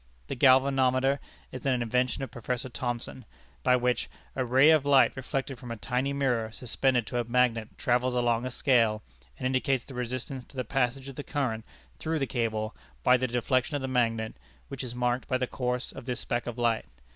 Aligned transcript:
The 0.29 0.35
galvanometer 0.35 1.19
is 1.51 1.63
an 1.63 1.79
invention 1.79 2.23
of 2.23 2.31
Professor 2.31 2.69
Thomson, 2.69 3.23
by 3.61 3.75
which 3.75 4.09
"a 4.35 4.43
ray 4.43 4.71
of 4.71 4.83
light 4.83 5.15
reflected 5.15 5.59
from 5.59 5.69
a 5.69 5.77
tiny 5.77 6.11
mirror 6.11 6.51
suspended 6.51 7.05
to 7.05 7.19
a 7.19 7.23
magnet 7.23 7.77
travels 7.77 8.15
along 8.15 8.47
a 8.47 8.49
scale, 8.49 9.03
and 9.37 9.45
indicates 9.45 9.85
the 9.85 9.93
resistance 9.93 10.43
to 10.45 10.55
the 10.55 10.63
passage 10.63 11.07
of 11.07 11.17
the 11.17 11.23
current 11.23 11.63
through 11.99 12.17
the 12.17 12.25
cable 12.25 12.75
by 13.03 13.15
the 13.15 13.27
deflection 13.27 13.75
of 13.75 13.83
the 13.83 13.87
magnet, 13.87 14.33
which 14.69 14.83
is 14.83 14.95
marked 14.95 15.27
by 15.27 15.37
the 15.37 15.45
course 15.45 15.91
of 15.91 16.07
this 16.07 16.21
speck 16.21 16.47
of 16.47 16.57
light. 16.57 16.85